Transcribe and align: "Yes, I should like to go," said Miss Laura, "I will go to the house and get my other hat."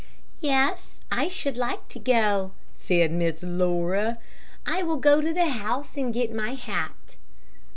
"Yes, 0.39 0.97
I 1.11 1.27
should 1.27 1.55
like 1.57 1.87
to 1.89 1.99
go," 1.99 2.53
said 2.73 3.11
Miss 3.11 3.43
Laura, 3.43 4.17
"I 4.65 4.81
will 4.81 4.97
go 4.97 5.21
to 5.21 5.31
the 5.31 5.49
house 5.49 5.95
and 5.95 6.11
get 6.11 6.33
my 6.33 6.53
other 6.53 6.55
hat." 6.57 7.15